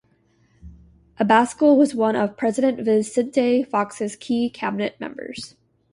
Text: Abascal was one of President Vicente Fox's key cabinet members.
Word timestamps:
Abascal 1.19 1.77
was 1.77 1.93
one 1.93 2.15
of 2.15 2.35
President 2.35 2.79
Vicente 2.79 3.61
Fox's 3.61 4.15
key 4.15 4.49
cabinet 4.49 4.99
members. 4.99 5.55